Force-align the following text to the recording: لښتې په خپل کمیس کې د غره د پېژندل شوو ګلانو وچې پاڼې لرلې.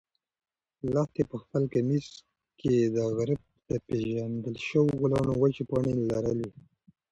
لښتې 0.93 1.23
په 1.31 1.35
خپل 1.43 1.63
کمیس 1.73 2.07
کې 2.59 2.73
د 2.95 2.97
غره 3.15 3.35
د 3.69 3.71
پېژندل 3.87 4.55
شوو 4.67 4.91
ګلانو 5.01 5.33
وچې 5.41 5.63
پاڼې 5.69 5.93
لرلې. 6.11 6.49